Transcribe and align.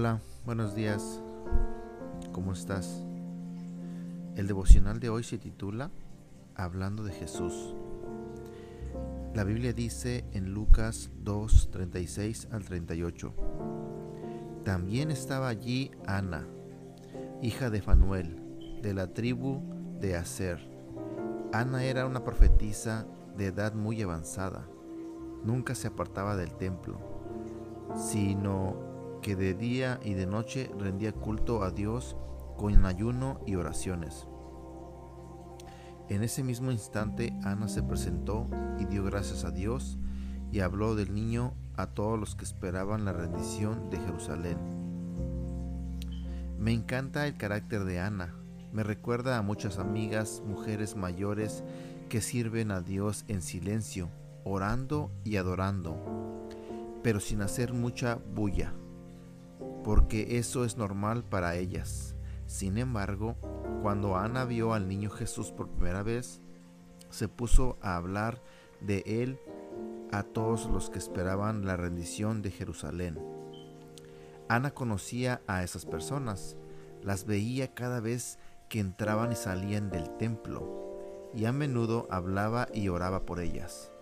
Hola, 0.00 0.20
buenos 0.46 0.76
días. 0.76 1.20
¿Cómo 2.30 2.52
estás? 2.52 3.04
El 4.36 4.46
devocional 4.46 5.00
de 5.00 5.08
hoy 5.08 5.24
se 5.24 5.38
titula 5.38 5.90
Hablando 6.54 7.02
de 7.02 7.10
Jesús. 7.10 7.74
La 9.34 9.42
Biblia 9.42 9.72
dice 9.72 10.24
en 10.30 10.54
Lucas 10.54 11.10
2, 11.24 11.72
36 11.72 12.46
al 12.52 12.64
38. 12.64 13.34
También 14.64 15.10
estaba 15.10 15.48
allí 15.48 15.90
Ana, 16.06 16.46
hija 17.42 17.68
de 17.68 17.82
Fanuel, 17.82 18.80
de 18.80 18.94
la 18.94 19.12
tribu 19.12 19.64
de 19.98 20.14
Aser. 20.14 20.60
Ana 21.52 21.82
era 21.82 22.06
una 22.06 22.22
profetisa 22.22 23.04
de 23.36 23.46
edad 23.46 23.74
muy 23.74 24.00
avanzada. 24.00 24.64
Nunca 25.42 25.74
se 25.74 25.88
apartaba 25.88 26.36
del 26.36 26.54
templo, 26.54 27.00
sino 27.96 28.87
que 29.22 29.36
de 29.36 29.54
día 29.54 30.00
y 30.02 30.14
de 30.14 30.26
noche 30.26 30.70
rendía 30.78 31.12
culto 31.12 31.62
a 31.62 31.70
Dios 31.70 32.16
con 32.56 32.84
ayuno 32.84 33.40
y 33.46 33.54
oraciones. 33.54 34.26
En 36.08 36.22
ese 36.22 36.42
mismo 36.42 36.72
instante 36.72 37.38
Ana 37.44 37.68
se 37.68 37.82
presentó 37.82 38.48
y 38.78 38.84
dio 38.86 39.04
gracias 39.04 39.44
a 39.44 39.50
Dios 39.50 39.98
y 40.50 40.60
habló 40.60 40.94
del 40.94 41.14
niño 41.14 41.54
a 41.76 41.88
todos 41.88 42.18
los 42.18 42.34
que 42.34 42.44
esperaban 42.44 43.04
la 43.04 43.12
rendición 43.12 43.90
de 43.90 43.98
Jerusalén. 43.98 44.58
Me 46.58 46.72
encanta 46.72 47.26
el 47.26 47.36
carácter 47.36 47.84
de 47.84 48.00
Ana, 48.00 48.34
me 48.72 48.82
recuerda 48.82 49.38
a 49.38 49.42
muchas 49.42 49.78
amigas, 49.78 50.42
mujeres 50.46 50.96
mayores 50.96 51.62
que 52.08 52.20
sirven 52.20 52.70
a 52.70 52.80
Dios 52.80 53.24
en 53.28 53.42
silencio, 53.42 54.08
orando 54.44 55.12
y 55.24 55.36
adorando, 55.36 56.48
pero 57.02 57.20
sin 57.20 57.42
hacer 57.42 57.74
mucha 57.74 58.18
bulla 58.34 58.72
porque 59.84 60.38
eso 60.38 60.64
es 60.64 60.76
normal 60.76 61.24
para 61.24 61.56
ellas. 61.56 62.14
Sin 62.46 62.78
embargo, 62.78 63.36
cuando 63.82 64.16
Ana 64.16 64.44
vio 64.44 64.72
al 64.72 64.88
niño 64.88 65.10
Jesús 65.10 65.52
por 65.52 65.68
primera 65.68 66.02
vez, 66.02 66.40
se 67.10 67.28
puso 67.28 67.78
a 67.82 67.96
hablar 67.96 68.42
de 68.80 69.02
él 69.06 69.38
a 70.12 70.22
todos 70.22 70.66
los 70.66 70.90
que 70.90 70.98
esperaban 70.98 71.66
la 71.66 71.76
rendición 71.76 72.42
de 72.42 72.50
Jerusalén. 72.50 73.18
Ana 74.48 74.70
conocía 74.70 75.42
a 75.46 75.62
esas 75.62 75.84
personas, 75.84 76.56
las 77.02 77.26
veía 77.26 77.74
cada 77.74 78.00
vez 78.00 78.38
que 78.68 78.80
entraban 78.80 79.32
y 79.32 79.36
salían 79.36 79.90
del 79.90 80.08
templo, 80.16 81.30
y 81.34 81.44
a 81.44 81.52
menudo 81.52 82.06
hablaba 82.10 82.68
y 82.72 82.88
oraba 82.88 83.26
por 83.26 83.40
ellas. 83.40 83.92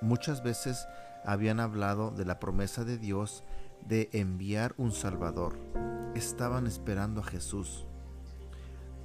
Muchas 0.00 0.42
veces 0.42 0.86
habían 1.24 1.60
hablado 1.60 2.10
de 2.10 2.24
la 2.24 2.38
promesa 2.38 2.84
de 2.84 2.98
Dios 2.98 3.44
de 3.88 4.08
enviar 4.12 4.74
un 4.78 4.92
Salvador. 4.92 5.58
Estaban 6.14 6.66
esperando 6.66 7.20
a 7.20 7.24
Jesús. 7.24 7.86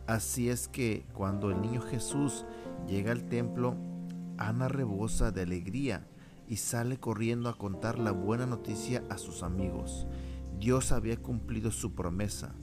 Así 0.05 0.49
es 0.49 0.67
que 0.67 1.05
cuando 1.13 1.51
el 1.51 1.61
niño 1.61 1.81
Jesús 1.81 2.45
llega 2.87 3.11
al 3.11 3.27
templo, 3.27 3.75
Ana 4.37 4.67
rebosa 4.67 5.31
de 5.31 5.41
alegría 5.41 6.07
y 6.47 6.57
sale 6.57 6.99
corriendo 6.99 7.49
a 7.49 7.57
contar 7.57 7.97
la 7.97 8.11
buena 8.11 8.45
noticia 8.45 9.03
a 9.09 9.17
sus 9.17 9.43
amigos. 9.43 10.07
Dios 10.59 10.91
había 10.91 11.17
cumplido 11.17 11.71
su 11.71 11.93
promesa 11.93 12.53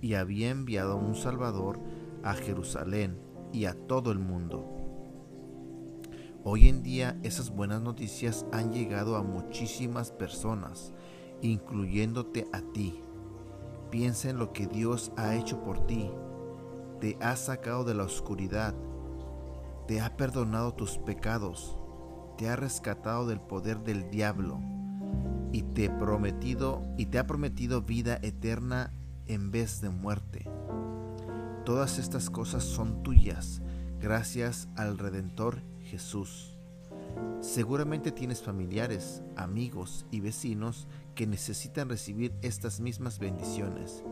y 0.00 0.14
había 0.14 0.50
enviado 0.50 0.96
un 0.96 1.14
Salvador 1.14 1.80
a 2.22 2.34
Jerusalén 2.34 3.18
y 3.52 3.64
a 3.64 3.74
todo 3.74 4.12
el 4.12 4.18
mundo. 4.18 4.66
Hoy 6.44 6.68
en 6.68 6.82
día 6.82 7.18
esas 7.22 7.50
buenas 7.50 7.82
noticias 7.82 8.46
han 8.52 8.72
llegado 8.72 9.16
a 9.16 9.22
muchísimas 9.22 10.12
personas 10.12 10.92
incluyéndote 11.42 12.46
a 12.52 12.60
ti. 12.72 13.02
Piensa 13.90 14.30
en 14.30 14.38
lo 14.38 14.52
que 14.52 14.66
Dios 14.66 15.12
ha 15.16 15.34
hecho 15.34 15.62
por 15.62 15.86
ti. 15.86 16.10
Te 17.00 17.16
ha 17.20 17.36
sacado 17.36 17.84
de 17.84 17.94
la 17.94 18.04
oscuridad. 18.04 18.74
Te 19.86 20.00
ha 20.00 20.16
perdonado 20.16 20.74
tus 20.74 20.98
pecados. 20.98 21.78
Te 22.36 22.48
ha 22.48 22.56
rescatado 22.56 23.26
del 23.26 23.40
poder 23.40 23.80
del 23.80 24.10
diablo 24.10 24.60
y 25.52 25.62
te 25.62 25.90
prometido 25.90 26.82
y 26.96 27.06
te 27.06 27.18
ha 27.18 27.26
prometido 27.26 27.82
vida 27.82 28.18
eterna 28.22 28.92
en 29.26 29.50
vez 29.50 29.80
de 29.80 29.90
muerte. 29.90 30.48
Todas 31.64 31.98
estas 31.98 32.30
cosas 32.30 32.64
son 32.64 33.02
tuyas 33.02 33.62
gracias 34.00 34.68
al 34.76 34.98
redentor 34.98 35.62
Jesús. 35.82 36.57
Seguramente 37.40 38.12
tienes 38.12 38.42
familiares, 38.42 39.22
amigos 39.36 40.06
y 40.10 40.20
vecinos 40.20 40.86
que 41.14 41.26
necesitan 41.26 41.88
recibir 41.88 42.32
estas 42.42 42.80
mismas 42.80 43.18
bendiciones. 43.18 44.02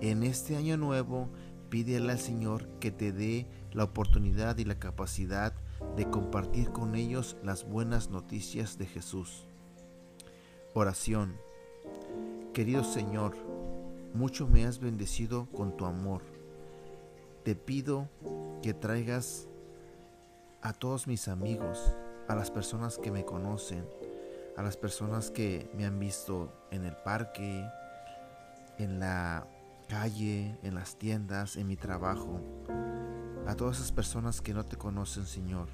En 0.00 0.22
este 0.22 0.56
año 0.56 0.76
nuevo, 0.76 1.28
pídele 1.68 2.12
al 2.12 2.18
Señor 2.18 2.66
que 2.80 2.90
te 2.90 3.12
dé 3.12 3.46
la 3.72 3.84
oportunidad 3.84 4.58
y 4.58 4.64
la 4.64 4.78
capacidad 4.78 5.52
de 5.96 6.08
compartir 6.08 6.70
con 6.70 6.94
ellos 6.94 7.36
las 7.42 7.64
buenas 7.64 8.10
noticias 8.10 8.78
de 8.78 8.86
Jesús. 8.86 9.46
Oración. 10.74 11.36
Querido 12.52 12.84
Señor, 12.84 13.36
mucho 14.14 14.48
me 14.48 14.66
has 14.66 14.80
bendecido 14.80 15.46
con 15.52 15.76
tu 15.76 15.84
amor. 15.84 16.22
Te 17.44 17.54
pido 17.54 18.08
que 18.62 18.74
traigas 18.74 19.48
a 20.62 20.72
todos 20.72 21.06
mis 21.06 21.28
amigos, 21.28 21.94
a 22.30 22.36
las 22.36 22.52
personas 22.52 22.96
que 22.96 23.10
me 23.10 23.24
conocen, 23.24 23.84
a 24.56 24.62
las 24.62 24.76
personas 24.76 25.32
que 25.32 25.68
me 25.74 25.84
han 25.84 25.98
visto 25.98 26.52
en 26.70 26.84
el 26.84 26.94
parque, 26.94 27.68
en 28.78 29.00
la 29.00 29.48
calle, 29.88 30.56
en 30.62 30.76
las 30.76 30.96
tiendas, 30.96 31.56
en 31.56 31.66
mi 31.66 31.74
trabajo, 31.74 32.40
a 33.48 33.56
todas 33.56 33.78
esas 33.78 33.90
personas 33.90 34.40
que 34.40 34.54
no 34.54 34.64
te 34.64 34.76
conocen, 34.76 35.26
Señor. 35.26 35.66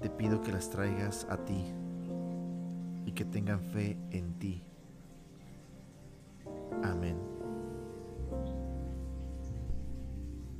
Te 0.00 0.08
pido 0.08 0.40
que 0.40 0.52
las 0.52 0.70
traigas 0.70 1.26
a 1.28 1.36
ti 1.36 1.66
y 3.04 3.12
que 3.12 3.26
tengan 3.26 3.60
fe 3.60 3.98
en 4.10 4.38
ti. 4.38 4.62
Amén. 6.82 7.18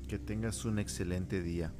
Que 0.06 0.18
tengas 0.18 0.66
un 0.66 0.78
excelente 0.78 1.40
día. 1.40 1.72